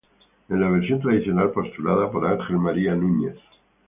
En 0.49 0.59
la 0.59 0.67
versión 0.71 0.99
tradicional 0.99 1.51
postulada 1.51 2.11
por 2.11 2.25
Ángel 2.25 2.57
María 2.57 2.95
Núñez. 2.95 3.35